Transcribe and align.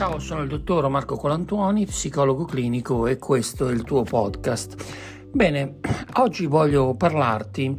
Ciao, 0.00 0.18
sono 0.18 0.40
il 0.40 0.48
dottor 0.48 0.88
Marco 0.88 1.16
Colantuoni, 1.16 1.84
psicologo 1.84 2.46
clinico 2.46 3.06
e 3.06 3.18
questo 3.18 3.68
è 3.68 3.72
il 3.74 3.82
tuo 3.82 4.02
podcast. 4.02 5.28
Bene, 5.30 5.74
oggi 6.14 6.46
voglio 6.46 6.94
parlarti 6.94 7.78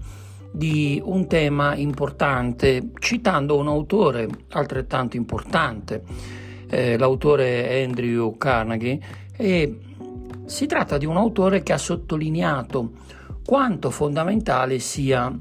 di 0.51 1.01
un 1.03 1.25
tema 1.25 1.73
importante 1.73 2.91
citando 2.99 3.57
un 3.57 3.67
autore 3.67 4.27
altrettanto 4.49 5.17
importante, 5.17 6.03
eh, 6.69 6.95
l'autore 6.95 7.83
Andrew 7.83 8.37
Carnegie, 8.37 8.99
e 9.35 9.79
si 10.45 10.67
tratta 10.67 10.99
di 10.99 11.07
un 11.07 11.17
autore 11.17 11.63
che 11.63 11.73
ha 11.73 11.79
sottolineato 11.79 12.91
quanto 13.43 13.89
fondamentale 13.89 14.77
sia, 14.77 15.35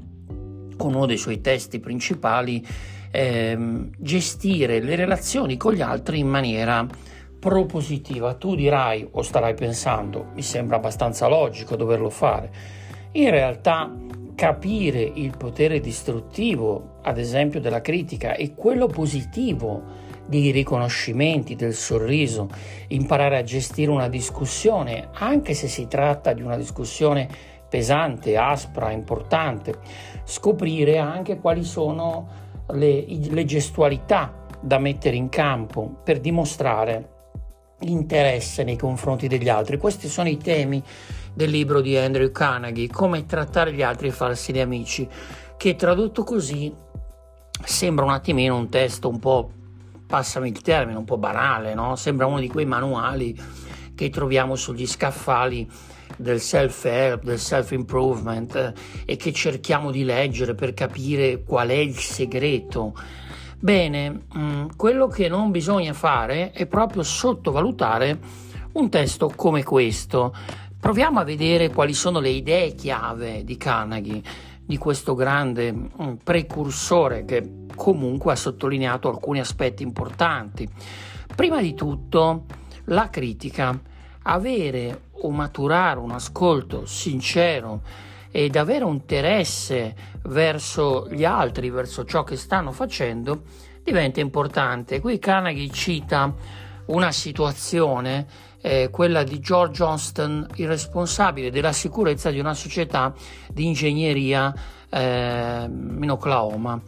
con 0.77 0.95
uno 0.95 1.05
dei 1.05 1.17
suoi 1.17 1.41
testi 1.41 1.79
principali, 1.79 2.65
ehm, 3.11 3.91
gestire 3.97 4.79
le 4.79 4.95
relazioni 4.95 5.57
con 5.57 5.73
gli 5.73 5.81
altri 5.81 6.19
in 6.19 6.27
maniera 6.27 6.87
propositiva. 7.39 8.33
Tu 8.35 8.55
dirai 8.55 9.07
o 9.11 9.21
starai 9.21 9.53
pensando, 9.53 10.27
mi 10.33 10.41
sembra 10.41 10.77
abbastanza 10.77 11.27
logico 11.27 11.75
doverlo 11.75 12.09
fare. 12.09 12.51
In 13.13 13.29
realtà 13.29 13.91
capire 14.35 15.01
il 15.01 15.35
potere 15.37 15.79
distruttivo, 15.79 16.99
ad 17.03 17.17
esempio 17.17 17.59
della 17.59 17.81
critica, 17.81 18.33
e 18.33 18.55
quello 18.55 18.87
positivo 18.87 20.09
dei 20.25 20.51
riconoscimenti, 20.51 21.55
del 21.55 21.73
sorriso, 21.73 22.49
imparare 22.87 23.37
a 23.37 23.43
gestire 23.43 23.91
una 23.91 24.07
discussione, 24.07 25.09
anche 25.13 25.53
se 25.53 25.67
si 25.67 25.87
tratta 25.87 26.33
di 26.33 26.41
una 26.41 26.57
discussione 26.57 27.27
pesante, 27.67 28.37
aspra, 28.37 28.91
importante, 28.91 29.75
scoprire 30.23 30.97
anche 30.97 31.37
quali 31.37 31.63
sono 31.63 32.49
le, 32.73 33.05
le 33.07 33.45
gestualità 33.45 34.45
da 34.61 34.77
mettere 34.77 35.15
in 35.15 35.29
campo 35.29 36.01
per 36.03 36.19
dimostrare 36.19 37.09
interesse 37.81 38.63
nei 38.63 38.77
confronti 38.77 39.27
degli 39.27 39.49
altri. 39.49 39.77
Questi 39.77 40.07
sono 40.07 40.29
i 40.29 40.37
temi 40.37 40.83
del 41.33 41.49
libro 41.49 41.81
di 41.81 41.97
Andrew 41.97 42.31
Carnegie, 42.31 42.87
come 42.87 43.25
trattare 43.25 43.73
gli 43.73 43.81
altri 43.81 44.07
e 44.07 44.11
farsi 44.11 44.51
dei 44.51 44.61
amici, 44.61 45.07
che 45.57 45.75
tradotto 45.75 46.23
così 46.23 46.73
sembra 47.63 48.05
un 48.05 48.11
attimino 48.11 48.55
un 48.55 48.69
testo 48.69 49.07
un 49.07 49.19
po', 49.19 49.51
passami 50.05 50.49
il 50.49 50.61
termine, 50.61 50.97
un 50.97 51.05
po' 51.05 51.17
banale, 51.17 51.73
no? 51.73 51.95
Sembra 51.95 52.25
uno 52.25 52.39
di 52.39 52.47
quei 52.47 52.65
manuali 52.65 53.39
che 53.95 54.09
troviamo 54.09 54.55
sugli 54.55 54.87
scaffali 54.87 55.67
del 56.17 56.39
self-help, 56.39 57.23
del 57.23 57.39
self-improvement 57.39 58.55
eh, 58.55 58.73
e 59.05 59.15
che 59.15 59.31
cerchiamo 59.33 59.91
di 59.91 60.03
leggere 60.03 60.55
per 60.55 60.73
capire 60.73 61.43
qual 61.43 61.69
è 61.69 61.73
il 61.73 61.97
segreto. 61.97 62.93
Bene, 63.59 64.25
mm, 64.35 64.69
quello 64.75 65.07
che 65.07 65.27
non 65.27 65.51
bisogna 65.51 65.93
fare 65.93 66.51
è 66.51 66.65
proprio 66.65 67.03
sottovalutare 67.03 68.19
un 68.73 68.89
testo 68.89 69.31
come 69.35 69.63
questo. 69.63 70.33
Proviamo 70.79 71.19
a 71.19 71.23
vedere 71.23 71.69
quali 71.69 71.93
sono 71.93 72.19
le 72.19 72.29
idee 72.29 72.73
chiave 72.73 73.43
di 73.43 73.57
Carnegie, 73.57 74.21
di 74.65 74.77
questo 74.77 75.13
grande 75.13 75.71
mm, 75.71 76.13
precursore 76.23 77.25
che 77.25 77.65
comunque 77.75 78.33
ha 78.33 78.35
sottolineato 78.35 79.09
alcuni 79.09 79.39
aspetti 79.39 79.83
importanti. 79.83 80.67
Prima 81.35 81.61
di 81.61 81.73
tutto, 81.73 82.45
la 82.91 83.09
critica 83.09 83.79
avere 84.23 85.01
o 85.23 85.29
maturare 85.31 85.99
un 85.99 86.11
ascolto 86.11 86.85
sincero 86.85 87.81
ed 88.31 88.55
avere 88.55 88.85
un 88.85 88.93
interesse 88.93 89.95
verso 90.23 91.07
gli 91.09 91.25
altri, 91.25 91.69
verso 91.69 92.05
ciò 92.05 92.23
che 92.23 92.37
stanno 92.37 92.71
facendo, 92.71 93.43
diventa 93.83 94.19
importante. 94.19 94.99
Qui 94.99 95.19
Carnegie 95.19 95.71
cita 95.71 96.33
una 96.85 97.11
situazione, 97.11 98.25
eh, 98.61 98.89
quella 98.89 99.23
di 99.23 99.39
George 99.39 99.73
Johnston, 99.73 100.47
il 100.55 100.67
responsabile 100.67 101.51
della 101.51 101.73
sicurezza 101.73 102.29
di 102.29 102.39
una 102.39 102.53
società 102.53 103.13
di 103.51 103.65
ingegneria 103.65 104.53
eh, 104.89 105.65
in 105.65 106.09
Oklahoma. 106.09 106.79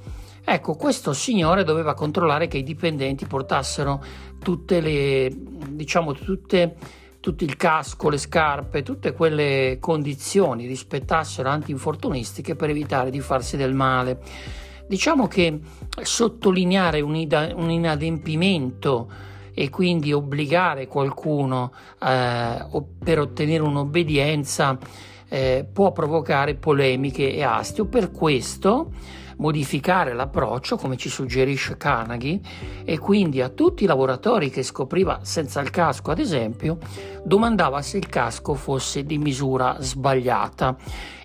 Ecco, 0.46 0.76
questo 0.76 1.14
signore 1.14 1.64
doveva 1.64 1.94
controllare 1.94 2.48
che 2.48 2.58
i 2.58 2.64
dipendenti 2.64 3.26
portassero 3.26 4.04
tutte 4.40 4.82
le, 4.82 5.34
diciamo, 5.76 6.14
tutte 6.14 6.76
tutto 7.24 7.46
il 7.46 7.56
casco, 7.56 8.10
le 8.10 8.18
scarpe, 8.18 8.84
tutte 8.84 9.14
quelle 9.14 9.78
condizioni 9.80 10.68
rispettassero 10.68 11.48
antinfortunistiche 11.48 12.58
per 12.58 12.70
evitare 12.70 13.12
di 13.12 13.22
farsi 13.22 13.56
del 13.56 13.74
male. 13.74 14.20
Diciamo 14.86 15.30
che 15.30 15.58
sottolineare 16.02 17.00
un, 17.00 17.16
ida- 17.16 17.54
un 17.56 17.70
inadempimento 17.72 19.10
e 19.54 19.70
quindi 19.70 20.12
obbligare 20.12 20.88
qualcuno 20.88 21.72
eh, 22.06 22.66
per 23.02 23.20
ottenere 23.20 23.64
un'obbedienza 23.64 24.78
eh, 25.30 25.66
può 25.72 25.94
provocare 25.94 26.56
polemiche 26.56 27.34
e 27.34 27.42
astio. 27.42 27.86
Per 27.86 28.12
questo 28.12 28.92
modificare 29.38 30.14
l'approccio, 30.14 30.78
come 30.78 30.98
ci 30.98 31.10
suggerisce 31.10 31.78
Carnegie, 31.78 32.40
e 32.84 32.98
quindi 33.00 33.42
a 33.42 33.50
tutti 33.50 33.84
i 33.84 33.88
lavoratori 33.88 34.50
che 34.50 34.64
scopriva 34.64 35.20
senza 35.24 35.62
il 35.62 35.70
casco, 35.70 36.12
ad 36.12 36.20
esempio, 36.20 36.78
domandava 37.24 37.82
se 37.82 37.98
il 37.98 38.08
casco 38.08 38.54
fosse 38.54 39.04
di 39.04 39.18
misura 39.18 39.78
sbagliata 39.80 40.76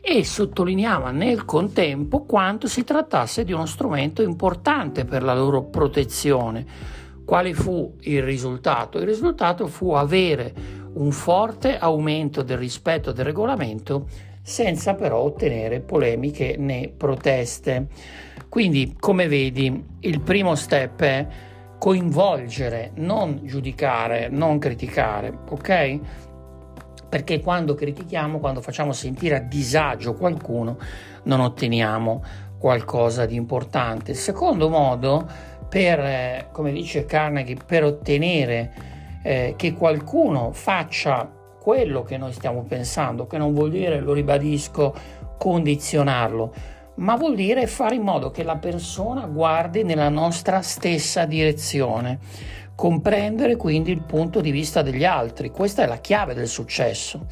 e 0.01 0.25
sottolineava 0.25 1.11
nel 1.11 1.45
contempo 1.45 2.25
quanto 2.25 2.67
si 2.67 2.85
trattasse 2.85 3.45
di 3.45 3.53
uno 3.53 3.67
strumento 3.67 4.23
importante 4.23 5.05
per 5.05 5.23
la 5.23 5.35
loro 5.35 5.65
protezione. 5.65 6.65
Quale 7.25 7.53
fu 7.53 7.95
il 8.01 8.23
risultato? 8.23 8.99
Il 8.99 9.07
risultato 9.07 9.67
fu 9.67 9.93
avere 9.93 10.79
un 10.95 11.13
forte 11.13 11.77
aumento 11.79 12.43
del 12.43 12.57
rispetto 12.57 13.13
del 13.13 13.27
regolamento 13.27 14.07
senza 14.49 14.95
però 14.95 15.19
ottenere 15.19 15.81
polemiche 15.81 16.57
né 16.57 16.89
proteste. 16.89 17.89
Quindi, 18.49 18.97
come 18.99 19.29
vedi, 19.29 19.85
il 20.01 20.21
primo 20.23 20.55
step 20.55 21.03
è 21.03 21.27
coinvolgere, 21.79 22.93
non 22.95 23.41
giudicare, 23.45 24.29
non 24.31 24.59
criticare, 24.59 25.37
ok? 25.51 26.01
Perché 27.11 27.41
quando 27.41 27.75
critichiamo, 27.75 28.39
quando 28.39 28.63
facciamo 28.63 28.93
sentire 28.93 29.37
a 29.37 29.41
disagio 29.41 30.15
qualcuno, 30.15 30.79
non 31.25 31.41
otteniamo 31.41 32.25
qualcosa 32.59 33.27
di 33.27 33.37
importante. 33.37 34.13
Il 34.13 34.17
secondo 34.17 34.71
modo 34.71 35.29
per, 35.69 36.01
eh, 36.01 36.49
come 36.53 36.73
dice 36.73 37.05
Carnegie, 37.05 37.57
per 37.67 37.85
ottenere 37.85 38.73
eh, 39.23 39.55
che 39.59 39.75
qualcuno 39.75 40.53
faccia 40.53 41.37
quello 41.69 42.03
che 42.03 42.17
noi 42.17 42.33
stiamo 42.33 42.63
pensando, 42.63 43.27
che 43.27 43.37
non 43.37 43.53
vuol 43.53 43.69
dire, 43.69 44.01
lo 44.01 44.15
ribadisco, 44.15 44.95
condizionarlo, 45.37 46.55
ma 46.95 47.15
vuol 47.15 47.35
dire 47.35 47.67
fare 47.67 47.97
in 47.97 48.01
modo 48.01 48.31
che 48.31 48.43
la 48.43 48.57
persona 48.57 49.27
guardi 49.27 49.85
nella 49.85 50.09
nostra 50.09 50.63
stessa 50.63 51.27
direzione, 51.27 52.21
comprendere 52.75 53.57
quindi 53.57 53.91
il 53.91 54.01
punto 54.01 54.41
di 54.41 54.51
vista 54.51 54.81
degli 54.81 55.05
altri. 55.05 55.51
Questa 55.51 55.83
è 55.83 55.87
la 55.87 55.99
chiave 55.99 56.33
del 56.33 56.49
successo. 56.49 57.27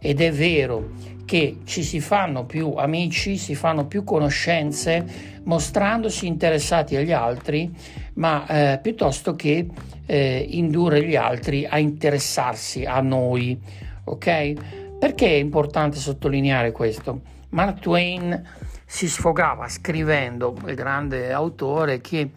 Ed 0.00 0.20
è 0.20 0.32
vero 0.32 0.90
che 1.24 1.58
ci 1.64 1.82
si 1.82 2.00
fanno 2.00 2.46
più 2.46 2.72
amici, 2.76 3.36
si 3.36 3.54
fanno 3.54 3.86
più 3.86 4.02
conoscenze 4.02 5.40
mostrandosi 5.44 6.26
interessati 6.26 6.96
agli 6.96 7.12
altri, 7.12 7.70
ma 8.14 8.46
eh, 8.46 8.78
piuttosto 8.80 9.36
che 9.36 9.66
eh, 10.06 10.46
indurre 10.50 11.04
gli 11.04 11.16
altri 11.16 11.66
a 11.66 11.78
interessarsi 11.78 12.84
a 12.84 13.00
noi. 13.00 13.60
Ok? 14.04 14.52
Perché 14.98 15.26
è 15.26 15.34
importante 15.34 15.98
sottolineare 15.98 16.72
questo? 16.72 17.20
Mark 17.50 17.80
Twain 17.80 18.42
si 18.86 19.06
sfogava 19.06 19.68
scrivendo, 19.68 20.56
il 20.66 20.74
grande 20.74 21.30
autore, 21.30 22.00
che 22.00 22.30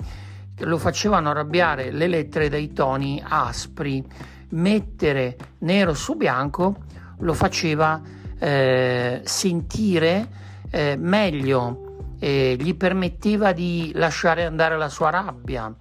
lo 0.57 0.77
facevano 0.77 1.30
arrabbiare 1.30 1.91
le 1.91 2.07
lettere 2.07 2.50
dai 2.50 2.74
toni 2.74 3.24
aspri. 3.25 4.03
Mettere 4.50 5.38
nero 5.59 5.94
su 5.94 6.15
bianco 6.15 6.75
lo 7.21 7.33
faceva 7.33 8.01
eh, 8.38 9.21
sentire 9.23 10.27
eh, 10.69 10.95
meglio, 10.97 11.88
gli 12.21 12.75
permetteva 12.75 13.51
di 13.51 13.91
lasciare 13.95 14.45
andare 14.45 14.77
la 14.77 14.89
sua 14.89 15.09
rabbia. 15.09 15.73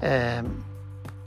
Eh, 0.00 0.42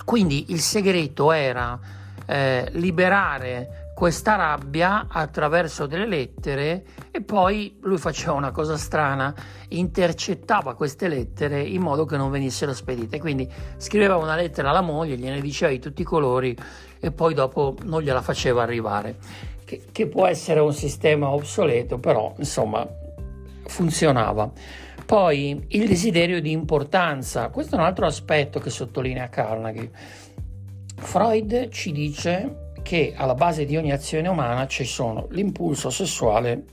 quindi 0.04 0.46
il 0.50 0.60
segreto 0.60 1.32
era 1.32 1.80
eh, 2.26 2.68
liberare 2.74 3.79
questa 4.00 4.36
rabbia 4.36 5.08
attraverso 5.10 5.86
delle 5.86 6.06
lettere 6.06 6.86
e 7.12 7.22
poi 7.22 7.80
lui 7.82 7.98
faceva 7.98 8.32
una 8.32 8.52
cosa 8.52 8.78
strana, 8.78 9.36
intercettava 9.68 10.74
queste 10.74 11.10
lettere 11.10 11.62
in 11.62 11.82
modo 11.82 12.06
che 12.06 12.16
non 12.16 12.32
venissero 12.32 12.74
spedite. 12.74 13.20
Quindi 13.20 13.46
scriveva 13.76 14.16
una 14.16 14.38
lettera 14.38 14.70
alla 14.70 14.80
moglie, 14.80 15.18
gliene 15.18 15.42
diceva 15.42 15.70
di 15.74 15.80
tutti 15.80 16.04
i 16.04 16.06
colori 16.06 16.56
e 16.98 17.12
poi 17.12 17.34
dopo 17.34 17.76
non 17.84 18.02
gliela 18.02 18.22
faceva 18.22 18.62
arrivare. 18.62 19.18
Che, 19.66 19.88
che 19.92 20.08
può 20.08 20.28
essere 20.28 20.62
un 20.62 20.74
sistema 20.74 21.32
obsoleto, 21.32 22.00
però 22.00 22.34
insomma 22.38 22.88
funzionava. 23.66 24.50
Poi 25.06 25.66
il 25.68 25.88
desiderio 25.90 26.40
di 26.40 26.52
importanza, 26.52 27.50
questo 27.50 27.76
è 27.76 27.80
un 27.80 27.84
altro 27.84 28.06
aspetto 28.06 28.62
che 28.62 28.70
sottolinea 28.70 29.28
Carnegie. 29.28 29.92
Freud 30.96 31.68
ci 31.68 31.92
dice 31.92 32.69
che 32.82 33.14
alla 33.16 33.36
base 33.36 33.66
di 33.66 33.78
ogni 33.78 33.92
azione 33.92 34.28
umana 34.28 34.68
ci 34.68 34.84
sono 34.84 35.28
l'impulso 35.32 35.90
sessuale 35.90 36.64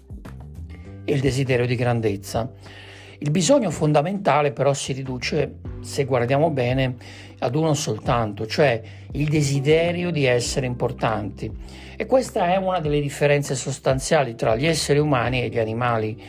e 1.05 1.13
il 1.13 1.21
desiderio 1.21 1.67
di 1.67 1.77
grandezza. 1.77 2.51
Il 3.19 3.31
bisogno 3.31 3.71
fondamentale 3.71 4.53
però 4.53 4.75
si 4.75 4.93
riduce, 4.93 5.57
se 5.81 6.05
guardiamo 6.05 6.51
bene, 6.51 6.97
ad 7.39 7.55
uno 7.55 7.75
soltanto, 7.75 8.47
cioè 8.47 8.81
il 9.13 9.29
desiderio 9.29 10.11
di 10.11 10.25
essere 10.25 10.67
importanti. 10.67 11.51
E 11.97 12.05
questa 12.05 12.53
è 12.53 12.57
una 12.57 12.81
delle 12.81 13.01
differenze 13.01 13.55
sostanziali 13.55 14.35
tra 14.35 14.55
gli 14.55 14.67
esseri 14.67 14.99
umani 14.99 15.43
e 15.43 15.49
gli 15.49 15.59
animali. 15.59 16.21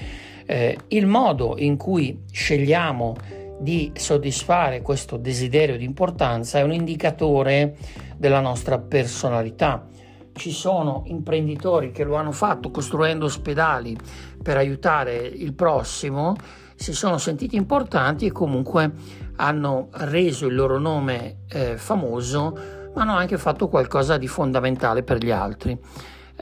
Eh, 0.45 0.77
il 0.89 1.05
modo 1.07 1.55
in 1.57 1.75
cui 1.75 2.23
scegliamo 2.31 3.15
di 3.59 3.91
soddisfare 3.95 4.81
questo 4.81 5.17
desiderio 5.17 5.77
di 5.77 5.83
importanza 5.83 6.59
è 6.59 6.63
un 6.63 6.73
indicatore 6.73 7.75
della 8.17 8.39
nostra 8.39 8.79
personalità. 8.79 9.87
Ci 10.33 10.51
sono 10.51 11.03
imprenditori 11.05 11.91
che 11.91 12.03
lo 12.03 12.15
hanno 12.15 12.31
fatto 12.31 12.69
costruendo 12.69 13.25
ospedali 13.25 13.97
per 14.41 14.57
aiutare 14.57 15.15
il 15.17 15.53
prossimo 15.53 16.35
si 16.77 16.93
sono 16.93 17.17
sentiti 17.17 17.55
importanti 17.55 18.27
e 18.27 18.31
comunque 18.31 18.91
hanno 19.37 19.89
reso 19.93 20.45
il 20.45 20.53
loro 20.53 20.77
nome 20.77 21.39
eh, 21.49 21.75
famoso, 21.75 22.55
ma 22.93 23.01
hanno 23.01 23.15
anche 23.15 23.37
fatto 23.37 23.67
qualcosa 23.67 24.17
di 24.17 24.27
fondamentale 24.27 25.01
per 25.01 25.17
gli 25.17 25.31
altri. 25.31 25.77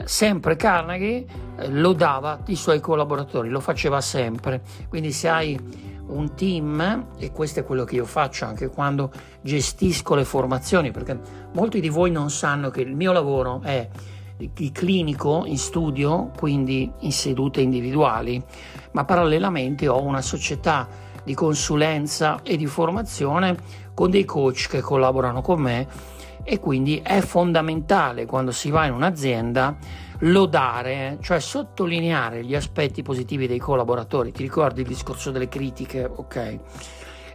Sempre 0.04 0.56
Carnegie 0.56 1.24
eh, 1.56 1.68
lodava 1.70 2.40
i 2.48 2.54
suoi 2.54 2.80
collaboratori, 2.80 3.48
lo 3.48 3.60
faceva 3.60 4.02
sempre. 4.02 4.60
Quindi 4.90 5.10
se 5.10 5.28
hai 5.28 5.58
un 6.08 6.34
team, 6.34 7.06
e 7.18 7.32
questo 7.32 7.60
è 7.60 7.64
quello 7.64 7.84
che 7.84 7.96
io 7.96 8.04
faccio 8.04 8.44
anche 8.44 8.68
quando 8.68 9.10
gestisco 9.40 10.14
le 10.14 10.24
formazioni, 10.24 10.90
perché 10.90 11.18
molti 11.52 11.80
di 11.80 11.88
voi 11.88 12.10
non 12.10 12.30
sanno 12.30 12.70
che 12.70 12.80
il 12.80 12.94
mio 12.94 13.12
lavoro 13.12 13.60
è 13.62 13.88
di 14.36 14.70
clinico 14.70 15.44
in 15.46 15.58
studio, 15.58 16.30
quindi 16.36 16.90
in 17.00 17.12
sedute 17.12 17.60
individuali, 17.60 18.42
ma 18.92 19.04
parallelamente 19.04 19.88
ho 19.88 20.02
una 20.02 20.20
società 20.20 20.86
di 21.24 21.34
consulenza 21.34 22.40
e 22.42 22.56
di 22.56 22.66
formazione 22.66 23.56
con 23.94 24.10
dei 24.10 24.24
coach 24.24 24.68
che 24.68 24.80
collaborano 24.80 25.40
con 25.40 25.60
me 25.60 25.88
e 26.44 26.60
quindi 26.60 27.00
è 27.02 27.20
fondamentale 27.20 28.26
quando 28.26 28.52
si 28.52 28.70
va 28.70 28.86
in 28.86 28.92
un'azienda 28.92 29.76
lodare, 30.20 31.18
cioè 31.20 31.40
sottolineare 31.40 32.44
gli 32.44 32.54
aspetti 32.54 33.02
positivi 33.02 33.46
dei 33.46 33.58
collaboratori. 33.58 34.32
Ti 34.32 34.42
ricordi 34.42 34.82
il 34.82 34.86
discorso 34.86 35.30
delle 35.30 35.48
critiche? 35.48 36.04
Ok. 36.04 36.58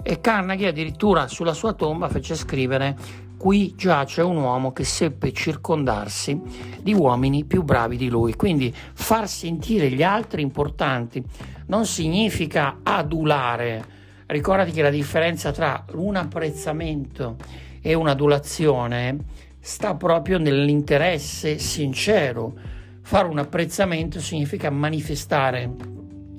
E 0.04 0.20
Carnegie 0.20 0.68
addirittura 0.68 1.28
sulla 1.28 1.54
sua 1.54 1.74
tomba 1.74 2.10
fece 2.10 2.36
scrivere 2.36 2.96
qui 3.38 3.74
giace 3.76 4.22
un 4.22 4.38
uomo 4.38 4.72
che 4.72 4.84
seppe 4.84 5.32
circondarsi 5.32 6.40
di 6.80 6.94
uomini 6.94 7.44
più 7.44 7.64
bravi 7.64 7.98
di 7.98 8.10
lui. 8.10 8.36
Quindi 8.36 8.74
far 8.94 9.28
sentire 9.28 9.90
gli 9.90 10.04
altri 10.04 10.42
importanti 10.42 11.24
non 11.68 11.86
significa 11.86 12.80
adulare. 12.84 14.00
Ricordati 14.28 14.72
che 14.72 14.82
la 14.82 14.90
differenza 14.90 15.52
tra 15.52 15.86
un 15.94 16.16
apprezzamento 16.16 17.38
e 17.82 17.94
un'adulazione 17.96 19.18
sta 19.62 19.96
proprio 19.96 20.40
nell'interesse 20.40 21.60
sincero. 21.60 22.54
Fare 23.04 23.28
un 23.28 23.38
apprezzamento 23.38 24.20
significa 24.20 24.70
manifestare 24.70 25.72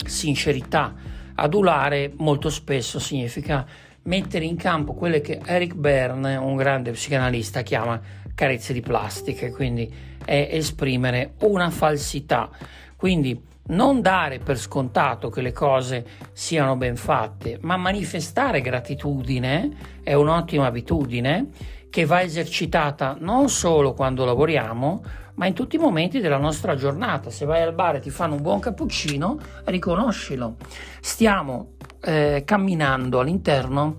sincerità. 0.05 0.95
Adulare 1.37 2.13
molto 2.17 2.51
spesso 2.51 2.99
significa 2.99 3.65
mettere 4.03 4.45
in 4.45 4.57
campo 4.57 4.93
quelle 4.93 5.21
che 5.21 5.41
Eric 5.45 5.75
Berne, 5.75 6.37
un 6.37 6.57
grande 6.57 6.91
psicanalista, 6.91 7.63
chiama 7.63 8.01
carezze 8.35 8.73
di 8.73 8.81
plastica, 8.81 9.51
quindi 9.51 9.91
è 10.25 10.49
esprimere 10.51 11.35
una 11.41 11.71
falsità. 11.71 12.51
Quindi 12.97 13.41
non 13.65 14.01
dare 14.01 14.41
per 14.41 14.59
scontato 14.59 15.31
che 15.31 15.41
le 15.41 15.53
cose 15.53 16.05
siano 16.33 16.77
ben 16.77 16.97
fatte, 16.97 17.59
ma 17.63 17.77
manifestare 17.77 18.61
gratitudine 18.61 20.01
è 20.03 20.15
un'ottima 20.15 20.67
abitudine 20.67 21.49
che 21.93 22.07
va 22.07 22.23
esercitata 22.23 23.19
non 23.21 23.51
solo 23.51 23.93
quando 23.93 24.25
lavoriamo, 24.25 25.05
ma 25.35 25.45
in 25.45 25.53
tutti 25.53 25.77
i 25.77 25.79
momenti 25.79 26.21
della 26.21 26.39
nostra 26.39 26.75
giornata. 26.75 27.29
Se 27.29 27.45
vai 27.45 27.61
al 27.61 27.75
bar 27.75 27.97
e 27.97 28.01
ti 28.01 28.09
fanno 28.09 28.37
un 28.37 28.41
buon 28.41 28.61
cappuccino, 28.61 29.39
riconoscilo. 29.65 30.57
Stiamo 31.03 31.73
eh, 32.01 32.45
camminando 32.47 33.21
all'interno 33.21 33.97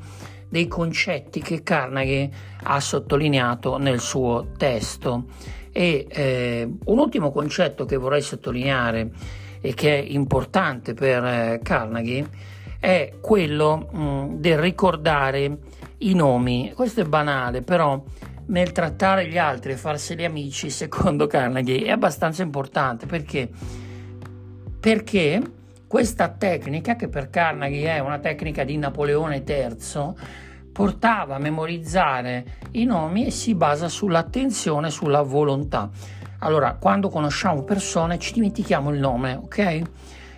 dei 0.49 0.67
concetti 0.67 1.39
che 1.39 1.61
Carnegie 1.61 2.31
ha 2.63 2.79
sottolineato 2.79 3.77
nel 3.77 3.99
suo 3.99 4.53
testo. 4.57 5.25
E 5.71 6.07
eh, 6.09 6.67
un 6.85 6.97
ultimo 6.97 7.31
concetto 7.31 7.85
che 7.85 7.97
vorrei 7.97 8.23
sottolineare 8.23 9.11
e 9.61 9.75
che 9.75 9.99
è 9.99 10.03
importante 10.03 10.95
per 10.95 11.23
eh, 11.23 11.59
Carnegie 11.61 12.27
è 12.79 13.13
quello 13.21 13.87
mh, 13.91 14.01
mm, 14.01 14.33
del 14.39 14.57
ricordare 14.57 15.59
i 16.03 16.13
nomi. 16.13 16.71
Questo 16.73 17.01
è 17.01 17.05
banale, 17.05 17.61
però 17.61 18.01
nel 18.47 18.71
trattare 18.71 19.27
gli 19.27 19.37
altri 19.37 19.73
e 19.73 19.77
farseli 19.77 20.25
amici, 20.25 20.69
secondo 20.69 21.27
Carnegie, 21.27 21.85
è 21.85 21.91
abbastanza 21.91 22.43
importante 22.43 23.05
perché, 23.05 23.49
perché 24.79 25.41
questa 25.87 26.29
tecnica, 26.29 26.95
che 26.95 27.07
per 27.07 27.29
Carnegie 27.29 27.95
è 27.95 27.99
una 27.99 28.19
tecnica 28.19 28.63
di 28.63 28.77
Napoleone 28.77 29.43
III, 29.45 30.13
portava 30.71 31.35
a 31.35 31.39
memorizzare 31.39 32.45
i 32.71 32.83
nomi 32.83 33.27
e 33.27 33.31
si 33.31 33.53
basa 33.53 33.87
sull'attenzione, 33.87 34.89
sulla 34.89 35.21
volontà. 35.21 35.89
Allora, 36.39 36.75
quando 36.75 37.09
conosciamo 37.09 37.63
persone 37.63 38.17
ci 38.19 38.33
dimentichiamo 38.33 38.89
il 38.89 38.99
nome, 38.99 39.35
ok? 39.35 39.81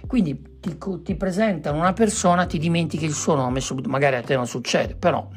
Quindi 0.06 0.40
ti, 0.66 0.78
ti 1.04 1.16
presentano 1.16 1.78
una 1.78 1.94
persona, 1.94 2.46
ti 2.46 2.58
dimentichi 2.58 3.06
il 3.06 3.14
suo 3.14 3.36
nome, 3.36 3.62
magari 3.86 4.16
a 4.16 4.22
te 4.22 4.36
non 4.36 4.48
succede, 4.48 4.96
però 4.96 5.28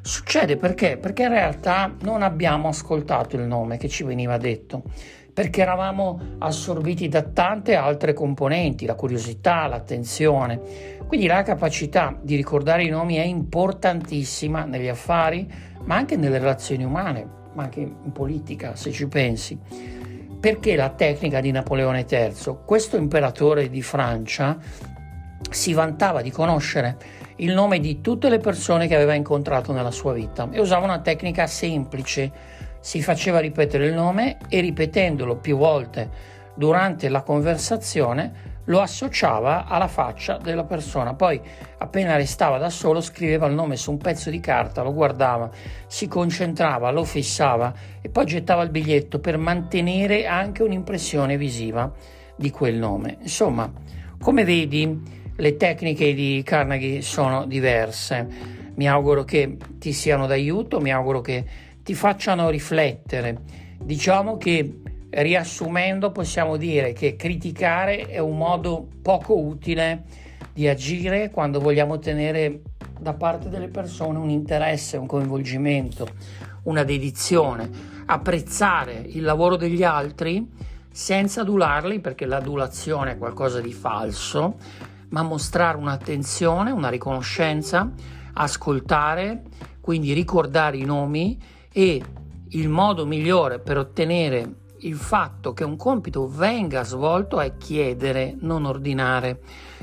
succede 0.00 0.56
perché? 0.56 0.96
Perché 0.96 1.22
in 1.22 1.28
realtà 1.28 1.94
non 2.02 2.22
abbiamo 2.22 2.68
ascoltato 2.68 3.36
il 3.36 3.42
nome 3.42 3.76
che 3.76 3.88
ci 3.88 4.02
veniva 4.02 4.36
detto 4.36 4.82
perché 5.32 5.62
eravamo 5.62 6.20
assorbiti 6.38 7.08
da 7.08 7.22
tante 7.22 7.74
altre 7.74 8.12
componenti, 8.12 8.84
la 8.84 8.94
curiosità, 8.94 9.66
l'attenzione. 9.66 10.60
Quindi 11.06 11.26
la 11.26 11.42
capacità 11.42 12.14
di 12.20 12.36
ricordare 12.36 12.84
i 12.84 12.90
nomi 12.90 13.16
è 13.16 13.24
importantissima 13.24 14.64
negli 14.64 14.88
affari, 14.88 15.50
ma 15.84 15.96
anche 15.96 16.16
nelle 16.16 16.38
relazioni 16.38 16.84
umane, 16.84 17.26
ma 17.54 17.62
anche 17.62 17.80
in 17.80 18.12
politica, 18.12 18.76
se 18.76 18.92
ci 18.92 19.08
pensi. 19.08 19.58
Perché 20.42 20.74
la 20.74 20.88
tecnica 20.88 21.40
di 21.40 21.52
Napoleone 21.52 22.04
III? 22.10 22.56
Questo 22.64 22.96
imperatore 22.96 23.70
di 23.70 23.80
Francia 23.80 24.58
si 25.48 25.72
vantava 25.72 26.20
di 26.20 26.32
conoscere 26.32 26.96
il 27.36 27.54
nome 27.54 27.78
di 27.78 28.00
tutte 28.00 28.28
le 28.28 28.38
persone 28.38 28.88
che 28.88 28.96
aveva 28.96 29.14
incontrato 29.14 29.72
nella 29.72 29.92
sua 29.92 30.12
vita 30.12 30.48
e 30.50 30.58
usava 30.58 30.84
una 30.84 30.98
tecnica 30.98 31.46
semplice 31.46 32.32
si 32.80 33.00
faceva 33.02 33.38
ripetere 33.38 33.86
il 33.86 33.94
nome 33.94 34.38
e 34.48 34.58
ripetendolo 34.58 35.36
più 35.36 35.56
volte 35.56 36.10
durante 36.56 37.08
la 37.08 37.22
conversazione 37.22 38.32
lo 38.72 38.80
associava 38.80 39.66
alla 39.66 39.86
faccia 39.86 40.38
della 40.38 40.64
persona. 40.64 41.12
Poi, 41.12 41.38
appena 41.76 42.16
restava 42.16 42.56
da 42.56 42.70
solo, 42.70 43.02
scriveva 43.02 43.46
il 43.46 43.52
nome 43.52 43.76
su 43.76 43.90
un 43.90 43.98
pezzo 43.98 44.30
di 44.30 44.40
carta, 44.40 44.82
lo 44.82 44.94
guardava, 44.94 45.50
si 45.86 46.08
concentrava, 46.08 46.90
lo 46.90 47.04
fissava 47.04 47.74
e 48.00 48.08
poi 48.08 48.24
gettava 48.24 48.62
il 48.62 48.70
biglietto 48.70 49.20
per 49.20 49.36
mantenere 49.36 50.26
anche 50.26 50.62
un'impressione 50.62 51.36
visiva 51.36 51.92
di 52.34 52.50
quel 52.50 52.76
nome. 52.76 53.18
Insomma, 53.20 53.70
come 54.18 54.44
vedi, 54.44 55.00
le 55.36 55.56
tecniche 55.56 56.14
di 56.14 56.42
Carnegie 56.42 57.02
sono 57.02 57.44
diverse. 57.44 58.26
Mi 58.74 58.88
auguro 58.88 59.24
che 59.24 59.58
ti 59.78 59.92
siano 59.92 60.26
d'aiuto, 60.26 60.80
mi 60.80 60.92
auguro 60.92 61.20
che 61.20 61.44
ti 61.82 61.92
facciano 61.92 62.48
riflettere. 62.48 63.36
Diciamo 63.82 64.38
che 64.38 64.81
riassumendo 65.12 66.10
possiamo 66.10 66.56
dire 66.56 66.92
che 66.92 67.16
criticare 67.16 68.06
è 68.06 68.18
un 68.18 68.36
modo 68.36 68.88
poco 69.02 69.38
utile 69.38 70.04
di 70.52 70.66
agire 70.68 71.30
quando 71.30 71.60
vogliamo 71.60 71.94
ottenere 71.94 72.62
da 72.98 73.12
parte 73.12 73.48
delle 73.48 73.68
persone 73.68 74.18
un 74.18 74.30
interesse, 74.30 74.96
un 74.96 75.06
coinvolgimento, 75.06 76.08
una 76.64 76.82
dedizione, 76.82 77.68
apprezzare 78.06 79.02
il 79.06 79.22
lavoro 79.22 79.56
degli 79.56 79.82
altri 79.82 80.48
senza 80.90 81.42
adularli 81.42 82.00
perché 82.00 82.24
l'adulazione 82.24 83.12
è 83.12 83.18
qualcosa 83.18 83.60
di 83.60 83.72
falso, 83.72 84.56
ma 85.10 85.22
mostrare 85.22 85.76
un'attenzione, 85.76 86.70
una 86.70 86.88
riconoscenza, 86.88 87.90
ascoltare, 88.34 89.42
quindi 89.80 90.12
ricordare 90.12 90.78
i 90.78 90.84
nomi 90.84 91.38
e 91.70 92.02
il 92.48 92.68
modo 92.68 93.04
migliore 93.04 93.58
per 93.58 93.78
ottenere 93.78 94.60
il 94.82 94.94
fatto 94.96 95.52
che 95.52 95.64
un 95.64 95.76
compito 95.76 96.28
venga 96.28 96.82
svolto 96.82 97.40
è 97.40 97.56
chiedere, 97.56 98.36
non 98.40 98.64
ordinare. 98.64 99.40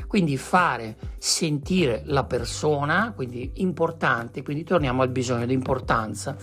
Quindi 0.08 0.38
fare 0.38 0.96
sentire 1.18 2.02
la 2.06 2.24
persona, 2.24 3.14
quindi 3.16 3.52
importante, 3.56 4.42
quindi 4.42 4.64
torniamo 4.64 5.02
al 5.02 5.10
bisogno 5.10 5.46
di 5.46 5.54
importanza. 5.54 6.36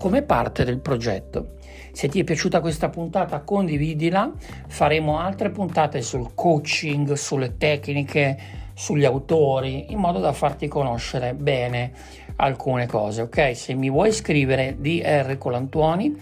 come 0.00 0.22
parte 0.22 0.64
del 0.64 0.80
progetto. 0.80 1.56
Se 1.92 2.08
ti 2.08 2.20
è 2.20 2.24
piaciuta 2.24 2.62
questa 2.62 2.88
puntata 2.88 3.40
condividila, 3.40 4.32
faremo 4.66 5.18
altre 5.18 5.50
puntate 5.50 6.00
sul 6.00 6.30
coaching, 6.34 7.12
sulle 7.12 7.58
tecniche, 7.58 8.38
sugli 8.72 9.04
autori, 9.04 9.92
in 9.92 9.98
modo 9.98 10.18
da 10.18 10.32
farti 10.32 10.68
conoscere 10.68 11.34
bene 11.34 11.92
alcune 12.40 12.86
cose, 12.86 13.22
ok? 13.22 13.54
Se 13.54 13.74
mi 13.74 13.90
vuoi 13.90 14.12
scrivere 14.12 14.76
DR 14.78 15.36
Colantuoni, 15.38 16.16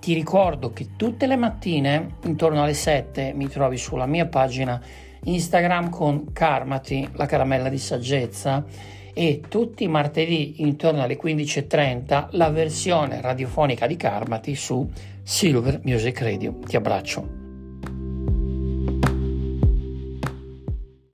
ti 0.00 0.14
ricordo 0.14 0.72
che 0.72 0.90
tutte 0.96 1.26
le 1.26 1.36
mattine 1.36 2.16
intorno 2.24 2.62
alle 2.62 2.74
7 2.74 3.32
mi 3.34 3.48
trovi 3.48 3.76
sulla 3.76 4.06
mia 4.06 4.26
pagina 4.26 4.80
Instagram 5.24 5.90
con 5.90 6.32
Karmati, 6.32 7.08
la 7.14 7.26
caramella 7.26 7.68
di 7.68 7.78
saggezza 7.78 8.64
e 9.14 9.40
tutti 9.48 9.84
i 9.84 9.88
martedì 9.88 10.62
intorno 10.62 11.02
alle 11.02 11.18
15.30 11.18 12.28
la 12.32 12.50
versione 12.50 13.20
radiofonica 13.20 13.86
di 13.86 13.96
Karmati 13.96 14.54
su 14.54 14.88
Silver 15.22 15.80
Music 15.84 16.20
Radio. 16.20 16.58
Ti 16.66 16.76
abbraccio. 16.76 17.43